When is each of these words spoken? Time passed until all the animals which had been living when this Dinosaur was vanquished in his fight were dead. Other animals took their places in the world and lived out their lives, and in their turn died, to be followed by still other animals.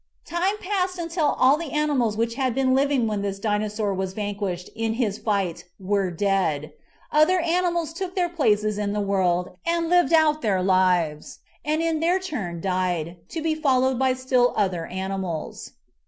Time 0.25 0.57
passed 0.59 0.97
until 0.97 1.35
all 1.37 1.57
the 1.57 1.71
animals 1.71 2.17
which 2.17 2.33
had 2.33 2.55
been 2.55 2.73
living 2.73 3.05
when 3.05 3.21
this 3.21 3.37
Dinosaur 3.37 3.93
was 3.93 4.13
vanquished 4.13 4.71
in 4.75 4.93
his 4.93 5.19
fight 5.19 5.65
were 5.79 6.09
dead. 6.09 6.73
Other 7.11 7.39
animals 7.39 7.93
took 7.93 8.15
their 8.15 8.27
places 8.27 8.79
in 8.79 8.93
the 8.93 8.99
world 8.99 9.57
and 9.63 9.89
lived 9.89 10.11
out 10.11 10.41
their 10.41 10.63
lives, 10.63 11.37
and 11.63 11.83
in 11.83 11.99
their 11.99 12.17
turn 12.19 12.59
died, 12.61 13.17
to 13.29 13.43
be 13.43 13.53
followed 13.53 13.99
by 13.99 14.13
still 14.13 14.53
other 14.57 14.87
animals. 14.87 15.73